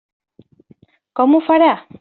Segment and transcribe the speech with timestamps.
[1.21, 1.73] Com ho farà?